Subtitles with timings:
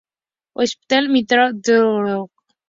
[0.55, 2.27] Hospital Militar Dr.